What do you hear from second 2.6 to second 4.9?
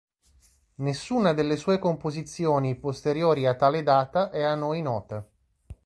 posteriori a tale data è a noi